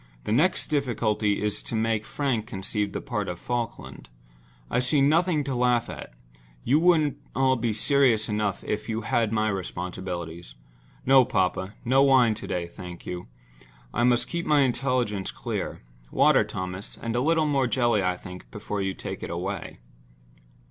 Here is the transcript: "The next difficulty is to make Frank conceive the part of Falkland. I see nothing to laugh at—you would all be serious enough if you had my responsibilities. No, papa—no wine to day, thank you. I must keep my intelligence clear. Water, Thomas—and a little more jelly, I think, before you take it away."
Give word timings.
"The 0.23 0.31
next 0.31 0.69
difficulty 0.69 1.43
is 1.43 1.61
to 1.61 1.75
make 1.75 2.07
Frank 2.07 2.47
conceive 2.47 2.91
the 2.91 3.01
part 3.01 3.27
of 3.29 3.37
Falkland. 3.37 4.09
I 4.67 4.79
see 4.79 4.99
nothing 4.99 5.43
to 5.43 5.53
laugh 5.53 5.91
at—you 5.91 6.79
would 6.79 7.17
all 7.35 7.55
be 7.55 7.71
serious 7.71 8.27
enough 8.27 8.63
if 8.63 8.89
you 8.89 9.01
had 9.01 9.31
my 9.31 9.47
responsibilities. 9.49 10.55
No, 11.05 11.23
papa—no 11.23 12.01
wine 12.01 12.33
to 12.33 12.47
day, 12.47 12.65
thank 12.65 13.05
you. 13.05 13.27
I 13.93 14.03
must 14.03 14.27
keep 14.27 14.47
my 14.47 14.61
intelligence 14.61 15.29
clear. 15.29 15.83
Water, 16.09 16.43
Thomas—and 16.43 17.15
a 17.15 17.21
little 17.21 17.45
more 17.45 17.67
jelly, 17.67 18.01
I 18.01 18.17
think, 18.17 18.49
before 18.49 18.81
you 18.81 18.95
take 18.95 19.21
it 19.21 19.29
away." 19.29 19.81